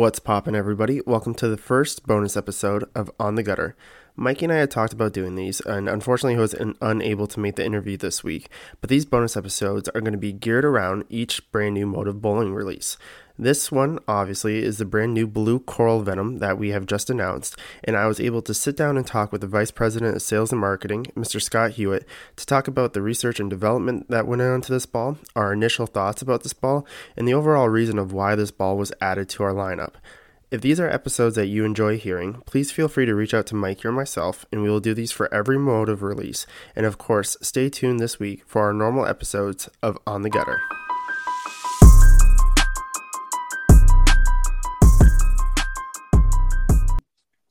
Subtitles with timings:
[0.00, 1.02] What's poppin', everybody?
[1.06, 3.76] Welcome to the first bonus episode of On the Gutter.
[4.16, 7.56] Mikey and I had talked about doing these, and unfortunately, he was unable to make
[7.56, 8.48] the interview this week.
[8.80, 12.54] But these bonus episodes are going to be geared around each brand new Motiv Bowling
[12.54, 12.96] release.
[13.40, 17.56] This one, obviously, is the brand new Blue Coral Venom that we have just announced,
[17.82, 20.52] and I was able to sit down and talk with the Vice President of Sales
[20.52, 21.40] and Marketing, Mr.
[21.40, 22.06] Scott Hewitt,
[22.36, 26.20] to talk about the research and development that went into this ball, our initial thoughts
[26.20, 29.54] about this ball, and the overall reason of why this ball was added to our
[29.54, 29.94] lineup.
[30.50, 33.54] If these are episodes that you enjoy hearing, please feel free to reach out to
[33.54, 36.46] Mike or myself, and we will do these for every Motiv release.
[36.76, 40.60] And of course, stay tuned this week for our normal episodes of On the Gutter.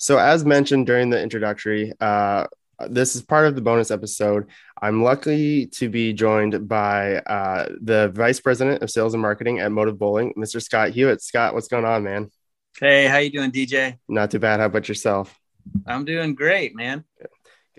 [0.09, 2.47] So, as mentioned during the introductory, uh,
[2.87, 4.47] this is part of the bonus episode.
[4.81, 9.71] I'm lucky to be joined by uh, the Vice President of Sales and Marketing at
[9.71, 10.59] Motiv Bowling, Mr.
[10.63, 11.21] Scott Hewitt.
[11.21, 12.31] Scott, what's going on, man?
[12.79, 13.99] Hey, how you doing, DJ?
[14.07, 14.59] Not too bad.
[14.59, 15.39] How about yourself?
[15.85, 17.03] I'm doing great, man.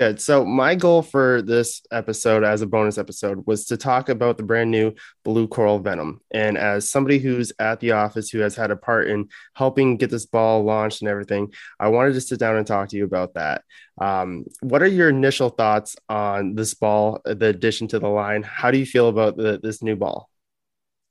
[0.00, 0.18] Good.
[0.18, 4.42] So my goal for this episode as a bonus episode was to talk about the
[4.42, 4.94] brand new
[5.26, 6.22] Blue Coral Venom.
[6.30, 10.08] And as somebody who's at the office who has had a part in helping get
[10.08, 13.34] this ball launched and everything, I wanted to sit down and talk to you about
[13.34, 13.62] that.
[14.00, 18.42] Um, what are your initial thoughts on this ball, the addition to the line?
[18.42, 20.30] How do you feel about the, this new ball?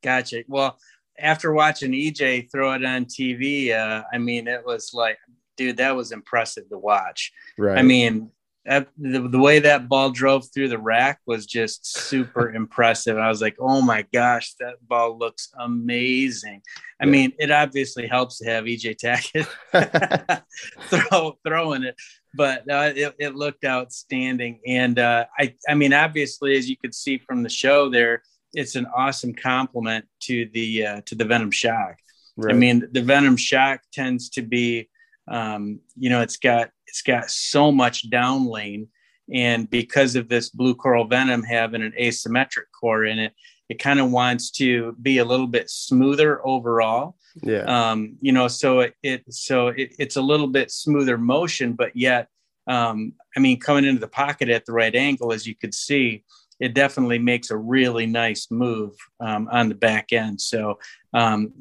[0.02, 0.46] Gotcha.
[0.48, 0.80] Well,
[1.16, 5.20] after watching EJ throw it on TV, uh, I mean, it was like,
[5.58, 7.32] dude, that was impressive to watch.
[7.56, 7.78] Right.
[7.78, 8.32] I mean,
[8.70, 13.18] that, the, the way that ball drove through the rack was just super impressive.
[13.18, 16.62] I was like, oh my gosh, that ball looks amazing.
[17.02, 17.12] I yeah.
[17.12, 20.44] mean, it obviously helps to have EJ Tackett
[20.82, 21.96] throw throwing it,
[22.36, 24.60] but uh, it, it looked outstanding.
[24.68, 28.22] And uh, I, I mean, obviously, as you could see from the show there,
[28.54, 31.96] it's an awesome complement to the uh, to the Venom Shock.
[32.38, 32.54] Right.
[32.54, 34.90] I mean, the Venom Shock tends to be,
[35.28, 38.88] um, you know, it's got it's got so much down lane.
[39.34, 43.34] And because of this blue coral venom having an asymmetric core in it,
[43.70, 47.16] it kind of wants to be a little bit smoother overall.
[47.44, 47.64] Yeah.
[47.92, 51.96] Um, you know, so it, it so it, it's a little bit smoother motion, but
[51.96, 52.28] yet,
[52.66, 56.24] um, I mean, coming into the pocket at the right angle, as you could see,
[56.60, 60.42] it definitely makes a really nice move um, on the back end.
[60.42, 60.80] So,
[61.14, 61.54] um,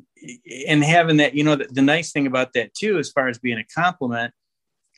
[0.66, 3.38] and having that, you know, the, the, nice thing about that too, as far as
[3.38, 4.34] being a complement,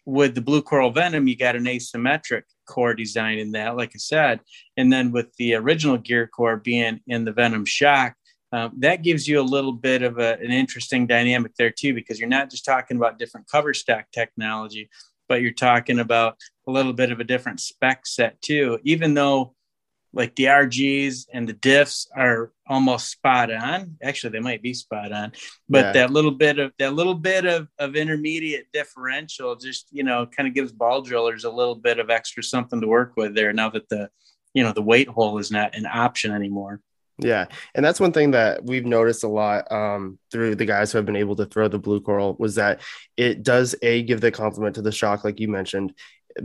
[0.07, 3.99] with the blue coral venom, you got an asymmetric core design in that, like I
[3.99, 4.41] said.
[4.77, 8.15] And then with the original gear core being in the venom shock,
[8.53, 12.19] um, that gives you a little bit of a, an interesting dynamic there too, because
[12.19, 14.91] you're not just talking about different cover stock technology,
[15.29, 18.79] but you're talking about a little bit of a different spec set too.
[18.83, 19.55] Even though
[20.13, 23.97] like the RGs and the diffs are almost spot on.
[24.03, 25.33] Actually, they might be spot on,
[25.69, 25.93] but yeah.
[25.93, 30.49] that little bit of that little bit of, of intermediate differential just you know kind
[30.49, 33.53] of gives ball drillers a little bit of extra something to work with there.
[33.53, 34.11] Now that the
[34.55, 36.81] you know the weight hole is not an option anymore.
[37.23, 40.99] Yeah, and that's one thing that we've noticed a lot um, through the guys who
[40.99, 42.81] have been able to throw the blue coral was that
[43.17, 45.93] it does a give the complement to the shock, like you mentioned,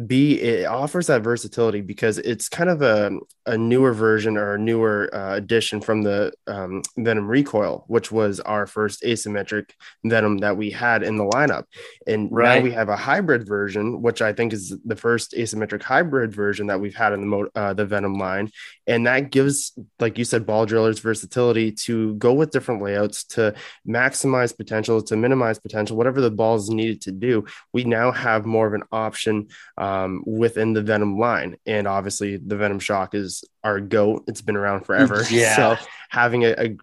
[0.07, 3.11] B, it offers that versatility because it's kind of a,
[3.45, 8.39] a newer version or a newer uh, addition from the um, Venom Recoil, which was
[8.39, 9.71] our first asymmetric
[10.03, 11.63] Venom that we had in the lineup.
[12.07, 12.57] And right.
[12.57, 16.67] now we have a hybrid version, which I think is the first asymmetric hybrid version
[16.67, 18.51] that we've had in the, mo- uh, the Venom line.
[18.87, 23.53] And that gives, like you said, ball drillers versatility to go with different layouts to
[23.87, 27.45] maximize potential, to minimize potential, whatever the ball is needed to do.
[27.73, 29.47] We now have more of an option
[29.85, 31.57] um, within the Venom line.
[31.65, 34.23] And obviously, the Venom Shock is our goat.
[34.27, 35.23] It's been around forever.
[35.35, 35.55] Yeah.
[35.55, 36.77] So having a,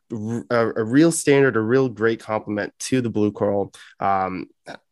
[0.50, 4.48] a, a real standard, a real great complement to the Blue Coral um,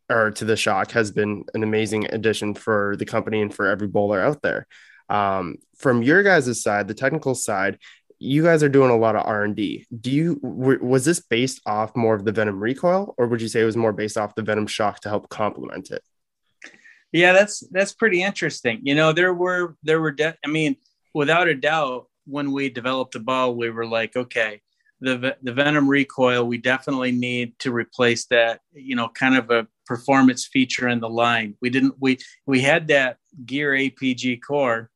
[0.08, 3.88] or to the Shock has been an amazing addition for the company and for every
[3.88, 4.66] bowler out there.
[5.08, 7.78] Um, from your guys' side, the technical side,
[8.18, 12.14] you guys are doing a lot of r&d do you was this based off more
[12.14, 14.66] of the venom recoil or would you say it was more based off the venom
[14.66, 16.02] shock to help complement it
[17.12, 18.80] yeah, that's that's pretty interesting.
[18.82, 20.76] You know, there were there were de- I mean,
[21.14, 24.60] without a doubt, when we developed the ball, we were like, okay,
[25.00, 28.60] the the Venom recoil, we definitely need to replace that.
[28.72, 31.56] You know, kind of a performance feature in the line.
[31.60, 34.90] We didn't we we had that gear APG core.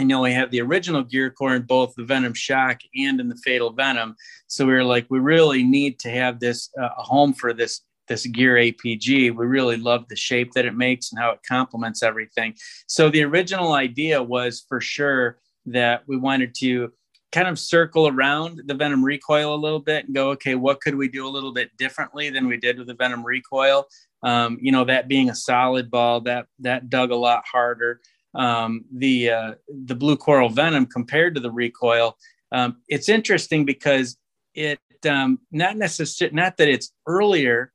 [0.00, 3.20] And you know, we have the original gear core in both the Venom Shock and
[3.20, 4.16] in the Fatal Venom.
[4.48, 7.82] So we were like, we really need to have this uh, a home for this
[8.08, 9.34] this gear APG.
[9.34, 12.54] We really love the shape that it makes and how it complements everything.
[12.86, 16.92] So the original idea was for sure that we wanted to
[17.34, 20.94] kind of circle around the Venom recoil a little bit and go, okay, what could
[20.94, 23.86] we do a little bit differently than we did with the Venom recoil?
[24.22, 28.00] Um, you know, that being a solid ball, that that dug a lot harder.
[28.34, 32.16] Um, the uh, the blue coral venom compared to the recoil,
[32.52, 34.16] um, it's interesting because
[34.54, 37.72] it um, not necessarily not that it's earlier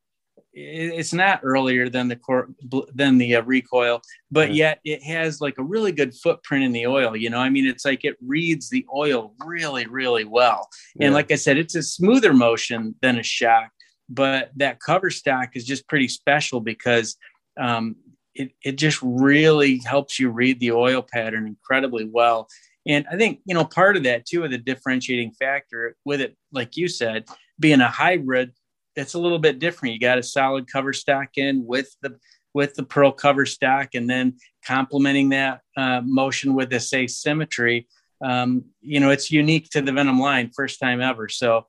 [0.51, 2.49] it's not earlier than the cor-
[2.93, 4.01] than the uh, recoil
[4.31, 7.39] but yet it has like a really good footprint in the oil you know?
[7.39, 10.67] I mean it's like it reads the oil really really well.
[10.95, 11.07] Yeah.
[11.07, 13.71] and like i said it's a smoother motion than a shock
[14.09, 17.15] but that cover stock is just pretty special because
[17.59, 17.95] um,
[18.33, 22.47] it, it just really helps you read the oil pattern incredibly well.
[22.87, 26.35] And i think you know part of that too of the differentiating factor with it
[26.51, 27.25] like you said
[27.59, 28.53] being a hybrid
[28.99, 29.93] it's a little bit different.
[29.93, 32.17] You got a solid cover stock in with the
[32.53, 37.87] with the pearl cover stock, and then complementing that uh, motion with this asymmetry.
[38.21, 41.29] Um, you know, it's unique to the Venom line, first time ever.
[41.29, 41.67] So,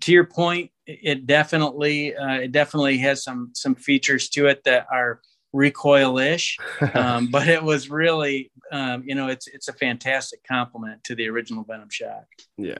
[0.00, 4.86] to your point, it definitely uh, it definitely has some some features to it that
[4.92, 5.20] are
[5.52, 6.58] recoil-ish,
[6.94, 11.28] um, but it was really um, you know it's it's a fantastic complement to the
[11.28, 12.26] original Venom Shock.
[12.56, 12.78] Yeah,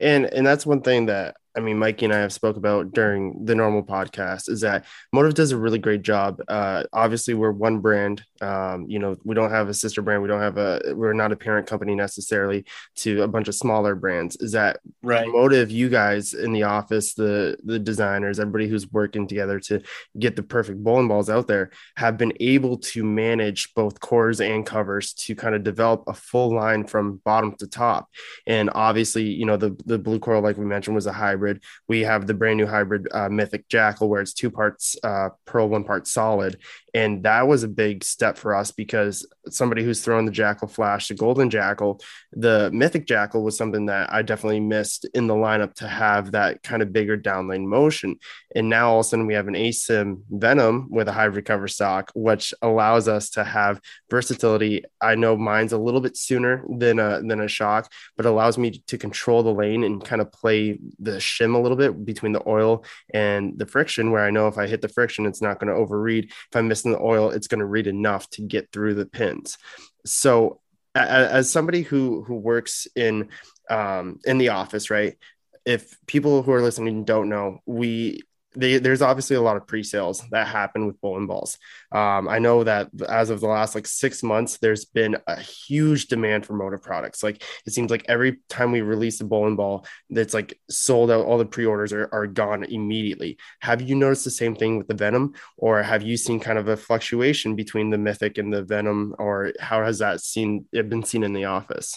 [0.00, 3.44] and and that's one thing that I mean, Mikey and I have spoke about during
[3.44, 6.40] the normal podcast is that Motiv does a really great job.
[6.46, 8.22] Uh, obviously, we're one brand.
[8.40, 10.22] Um, you know, we don't have a sister brand.
[10.22, 10.80] We don't have a.
[10.94, 12.64] We're not a parent company necessarily
[12.96, 14.36] to a bunch of smaller brands.
[14.36, 15.26] Is that right?
[15.26, 19.82] Motiv, you guys in the office, the the designers, everybody who's working together to
[20.18, 24.64] get the perfect bowling balls out there, have been able to manage both cores and
[24.64, 28.08] covers to kind of develop a full line from bottom to top.
[28.46, 31.62] And obviously, you know, the the blue coral, like we mentioned, was a hybrid hybrid.
[31.86, 35.68] We have the brand new hybrid uh, Mythic Jackal, where it's two parts uh, pearl,
[35.68, 36.58] one part solid.
[36.94, 41.08] And that was a big step for us because somebody who's thrown the Jackal Flash,
[41.08, 42.00] the Golden Jackal,
[42.32, 46.62] the Mythic Jackal was something that I definitely missed in the lineup to have that
[46.62, 48.16] kind of bigger downlane motion.
[48.56, 51.68] And now all of a sudden we have an ASIM Venom with a hybrid cover
[51.68, 53.80] stock, which allows us to have
[54.10, 54.82] versatility.
[55.00, 58.82] I know mine's a little bit sooner than a, than a shock, but allows me
[58.86, 62.42] to control the lane and kind of play the shim a little bit between the
[62.46, 65.72] oil and the friction, where I know if I hit the friction, it's not going
[65.72, 66.24] to overread.
[66.26, 69.58] If I'm missing the oil, it's going to read enough to get through the pins.
[70.06, 70.60] So,
[70.94, 73.28] as somebody who who works in
[73.70, 75.16] um, in the office, right?
[75.64, 78.22] If people who are listening don't know, we
[78.56, 81.58] they, there's obviously a lot of pre-sales that happen with bowling balls.
[81.92, 86.06] Um, I know that as of the last like six months, there's been a huge
[86.06, 87.22] demand for Motiv products.
[87.22, 91.26] Like it seems like every time we release a bowling ball, that's like sold out.
[91.26, 93.38] All the pre-orders are, are gone immediately.
[93.60, 96.68] Have you noticed the same thing with the Venom, or have you seen kind of
[96.68, 101.04] a fluctuation between the Mythic and the Venom, or how has that seen it been
[101.04, 101.96] seen in the office?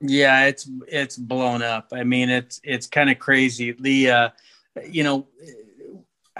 [0.00, 1.88] Yeah, it's it's blown up.
[1.92, 3.72] I mean, it's it's kind of crazy.
[3.72, 4.28] The uh,
[4.88, 5.28] you know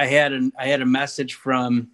[0.00, 1.90] I had an I had a message from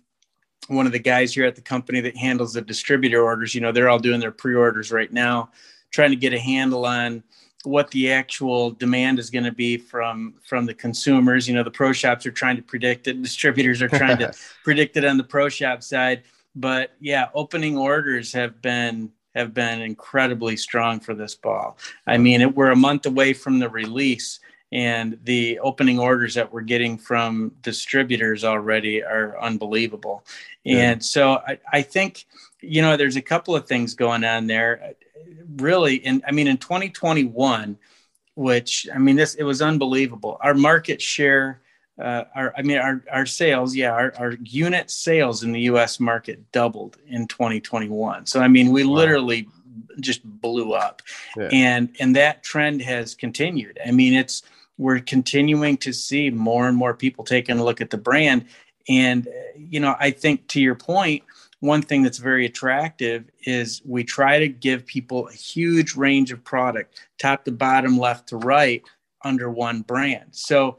[0.69, 3.53] one of the guys here at the company that handles the distributor orders.
[3.53, 5.51] You know, they're all doing their pre-orders right now,
[5.91, 7.25] trying to get a handle on
[7.65, 11.49] what the actual demand is going to be from from the consumers.
[11.49, 14.33] You know, the pro shops are trying to predict it, distributors are trying to
[14.65, 16.23] predict it on the pro shop side.
[16.55, 21.77] But yeah, opening orders have been have been incredibly strong for this ball.
[22.07, 24.39] I mean, it, we're a month away from the release,
[24.73, 30.25] and the opening orders that we're getting from distributors already are unbelievable.
[30.65, 30.91] Yeah.
[30.91, 32.27] And so I, I think,
[32.61, 34.95] you know, there's a couple of things going on there.
[35.57, 37.79] Really, in I mean, in 2021,
[38.35, 40.39] which I mean, this it was unbelievable.
[40.41, 41.61] Our market share,
[42.01, 46.01] uh, our I mean, our our sales, yeah, our, our unit sales in the U.S.
[46.01, 48.27] market doubled in 2021.
[48.27, 48.95] So I mean, we wow.
[48.95, 49.49] literally
[50.01, 51.03] just blew up,
[51.37, 51.49] yeah.
[51.53, 53.79] and and that trend has continued.
[53.85, 54.43] I mean, it's
[54.79, 58.45] we're continuing to see more and more people taking a look at the brand.
[58.89, 61.23] And, you know, I think to your point,
[61.61, 66.45] one thing that's very attractive is we try to give people a huge range of
[66.45, 68.83] product, top to bottom, left to right,
[69.25, 70.27] under one brand.
[70.33, 70.77] So,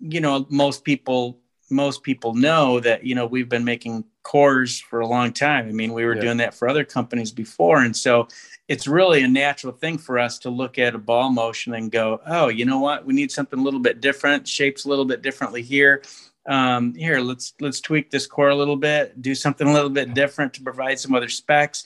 [0.00, 1.38] you know, most people
[1.70, 5.68] most people know that you know we've been making cores for a long time.
[5.68, 6.22] I mean, we were yeah.
[6.22, 8.28] doing that for other companies before, and so
[8.68, 12.20] it's really a natural thing for us to look at a ball motion and go,
[12.26, 13.06] oh, you know what?
[13.06, 16.02] We need something a little bit different, shapes a little bit differently here.
[16.46, 20.14] Um, here, let's let's tweak this core a little bit, do something a little bit
[20.14, 21.84] different to provide some other specs.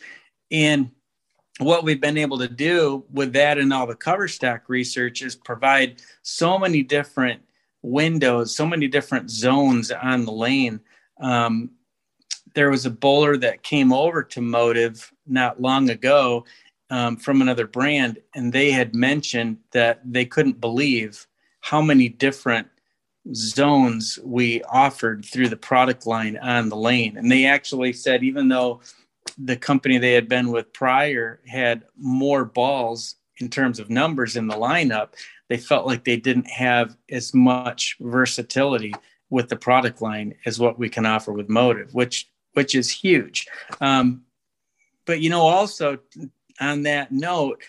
[0.51, 0.91] And
[1.59, 5.37] what we've been able to do with that and all the cover stock research is
[5.37, 7.43] provide so many different
[7.83, 10.81] windows, so many different zones on the lane.
[11.21, 11.71] Um,
[12.55, 16.45] there was a bowler that came over to Motiv not long ago
[16.91, 21.27] um, from another brand, and they had mentioned that they couldn't believe
[21.61, 22.67] how many different
[23.35, 27.17] zones we offered through the product line on the lane.
[27.17, 28.81] And they actually said, even though
[29.39, 34.47] the company they had been with prior had more balls in terms of numbers in
[34.47, 35.11] the lineup,
[35.51, 38.95] they felt like they didn't have as much versatility
[39.31, 43.49] with the product line as what we can offer with Motiv, which which is huge.
[43.81, 44.23] Um,
[45.07, 45.99] but you know, also
[46.61, 47.63] on that note,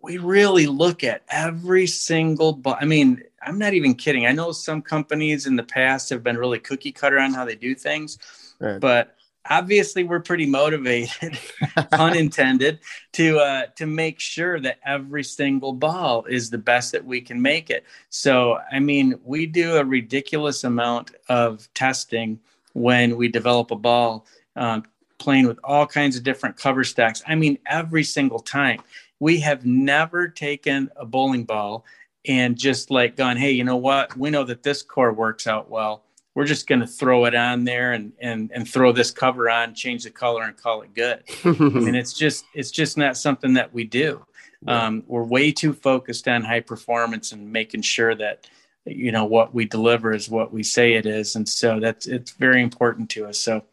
[0.00, 2.52] we really look at every single.
[2.52, 4.26] Bu- I mean, I'm not even kidding.
[4.26, 7.56] I know some companies in the past have been really cookie cutter on how they
[7.56, 8.18] do things,
[8.60, 8.78] right.
[8.78, 9.16] but
[9.50, 11.38] obviously we're pretty motivated,
[11.90, 12.78] pun intended,
[13.12, 17.42] to uh, to make sure that every single ball is the best that we can
[17.42, 17.84] make it.
[18.08, 22.38] So, I mean, we do a ridiculous amount of testing
[22.72, 24.26] when we develop a ball,
[24.56, 24.84] um,
[25.18, 27.22] playing with all kinds of different cover stocks.
[27.26, 28.80] I mean, every single time.
[29.22, 31.84] We have never taken a bowling ball
[32.26, 34.16] and just like gone, hey, you know what?
[34.16, 36.04] We know that this core works out well.
[36.34, 39.74] We're just going to throw it on there and and and throw this cover on,
[39.74, 41.24] change the color, and call it good.
[41.44, 44.24] I mean, it's just it's just not something that we do.
[44.66, 44.86] Yeah.
[44.86, 48.46] Um, we're way too focused on high performance and making sure that
[48.84, 52.32] you know what we deliver is what we say it is, and so that's it's
[52.32, 53.38] very important to us.
[53.38, 53.64] So,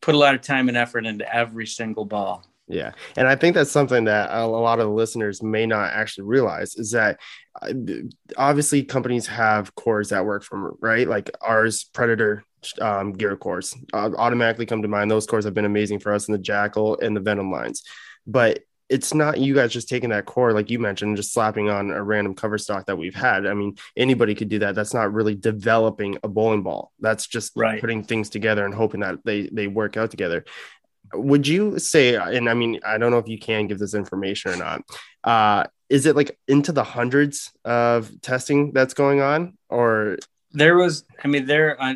[0.00, 2.44] put a lot of time and effort into every single ball.
[2.68, 2.92] Yeah.
[3.16, 6.74] And I think that's something that a lot of the listeners may not actually realize
[6.74, 7.20] is that
[7.62, 7.72] uh,
[8.36, 11.06] obviously companies have cores that work from right?
[11.06, 12.42] Like ours predator
[12.80, 15.10] um, gear cores uh, automatically come to mind.
[15.10, 17.84] Those cores have been amazing for us in the jackal and the venom lines.
[18.26, 21.90] But it's not you guys just taking that core like you mentioned just slapping on
[21.90, 23.46] a random cover stock that we've had.
[23.46, 24.74] I mean anybody could do that.
[24.74, 26.92] That's not really developing a bowling ball.
[27.00, 27.80] That's just right.
[27.80, 30.44] putting things together and hoping that they they work out together
[31.14, 34.50] would you say and i mean i don't know if you can give this information
[34.52, 34.82] or not
[35.24, 40.18] uh is it like into the hundreds of testing that's going on or?
[40.52, 41.94] There was i mean there uh,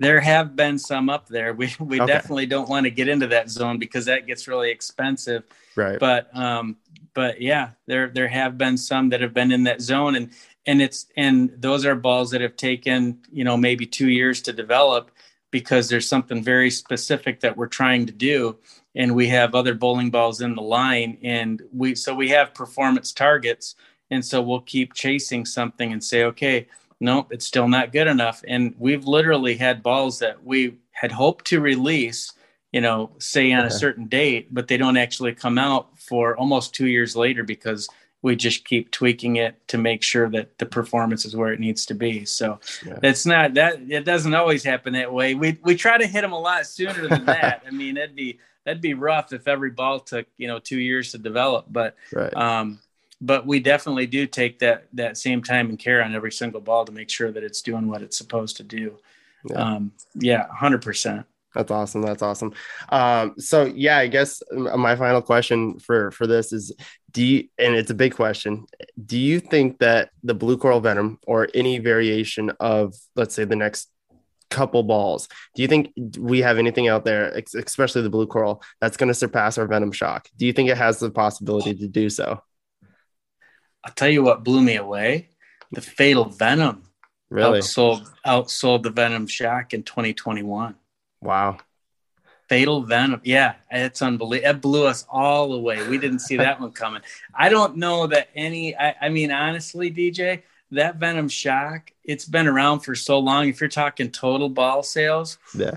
[0.00, 1.52] there have been some up there.
[1.52, 2.12] We we okay.
[2.12, 5.44] definitely don't want to get into that zone because that gets really expensive.
[5.76, 6.00] Right.
[6.00, 6.76] But um
[7.12, 10.30] but yeah there there have been some that have been in that zone and
[10.66, 14.52] and it's and those are balls that have taken you know maybe two years to
[14.52, 15.10] develop
[15.50, 18.56] because there's something very specific that we're trying to do
[18.94, 23.12] and we have other bowling balls in the line and we so we have performance
[23.12, 23.74] targets
[24.10, 26.66] and so we'll keep chasing something and say okay
[27.00, 31.44] nope it's still not good enough and we've literally had balls that we had hoped
[31.44, 32.32] to release
[32.72, 33.68] you know say on okay.
[33.68, 37.88] a certain date but they don't actually come out for almost two years later because
[38.22, 41.86] we just keep tweaking it to make sure that the performance is where it needs
[41.86, 42.24] to be.
[42.24, 42.98] So yeah.
[43.02, 45.34] it's not that it doesn't always happen that way.
[45.34, 47.62] We we try to hit them a lot sooner than that.
[47.66, 51.12] I mean, it'd be that'd be rough if every ball took you know two years
[51.12, 51.66] to develop.
[51.70, 52.34] But right.
[52.34, 52.80] um,
[53.20, 56.84] but we definitely do take that that same time and care on every single ball
[56.84, 58.98] to make sure that it's doing what it's supposed to do.
[59.48, 61.26] Yeah, um, yeah, hundred percent.
[61.54, 62.02] That's awesome.
[62.02, 62.52] That's awesome.
[62.90, 66.72] Um, so yeah, I guess my final question for for this is:
[67.10, 68.66] Do you, and it's a big question.
[69.04, 73.56] Do you think that the blue coral venom or any variation of, let's say, the
[73.56, 73.90] next
[74.50, 78.96] couple balls, do you think we have anything out there, especially the blue coral, that's
[78.96, 80.28] going to surpass our venom shock?
[80.36, 82.42] Do you think it has the possibility to do so?
[83.84, 85.30] I'll tell you what blew me away:
[85.72, 86.84] the fatal venom.
[87.30, 90.74] Really outsold outsold the venom shock in 2021.
[91.22, 91.58] Wow.
[92.48, 93.20] Fatal Venom.
[93.22, 94.50] Yeah, it's unbelievable.
[94.50, 95.86] It blew us all away.
[95.88, 97.02] We didn't see that one coming.
[97.32, 102.48] I don't know that any, I, I, mean, honestly, DJ, that Venom Shock, it's been
[102.48, 103.48] around for so long.
[103.48, 105.76] If you're talking total ball sales, yeah,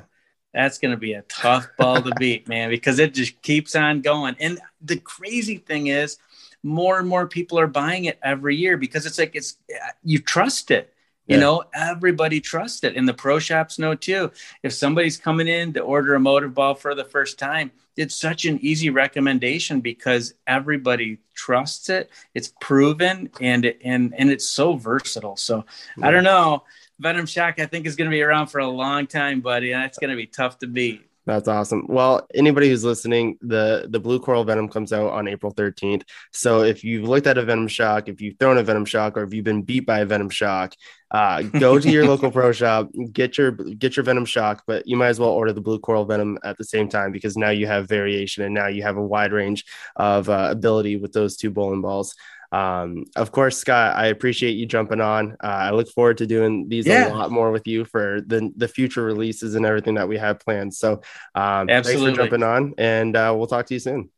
[0.53, 4.01] that's going to be a tough ball to beat, man, because it just keeps on
[4.01, 4.35] going.
[4.39, 6.17] And the crazy thing is,
[6.63, 9.57] more and more people are buying it every year because it's like it's
[10.03, 10.92] you trust it
[11.27, 11.42] you yeah.
[11.42, 12.98] know, everybody trusts it.
[12.98, 14.32] And the pro shops know too.
[14.62, 18.46] If somebody's coming in to order a Motiv ball for the first time, it's such
[18.46, 22.10] an easy recommendation because everybody trusts it.
[22.34, 25.38] It's proven and and and it's so versatile.
[25.38, 25.65] So
[25.98, 26.08] yeah.
[26.08, 26.63] I don't know.
[27.00, 29.72] Venom Shock, I think, is going to be around for a long time, buddy.
[29.72, 31.03] That's going to be tough to beat.
[31.25, 31.86] That's awesome.
[31.88, 36.03] Well, anybody who's listening, the the blue coral venom comes out on April 13th.
[36.32, 39.24] So if you've looked at a venom shock, if you've thrown a venom shock, or
[39.24, 40.74] if you've been beat by a venom shock,
[41.13, 44.98] uh, go to your local pro shop, get your get your venom shock, but you
[44.98, 47.67] might as well order the blue coral venom at the same time because now you
[47.67, 49.65] have variation and now you have a wide range
[49.96, 52.15] of uh, ability with those two bowling balls.
[52.51, 55.32] Um, of course, Scott, I appreciate you jumping on.
[55.43, 57.12] Uh, I look forward to doing these yeah.
[57.12, 60.39] a lot more with you for the, the future releases and everything that we have
[60.39, 60.75] planned.
[60.75, 61.01] So,
[61.34, 64.12] um, thanks for jumping on, and uh, we'll talk to you soon.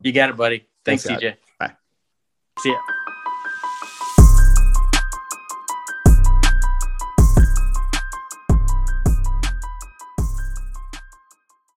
[0.00, 0.68] You got it, buddy.
[0.84, 1.36] Thanks, Thanks DJ.
[1.60, 1.76] Bye.
[2.58, 2.78] See ya.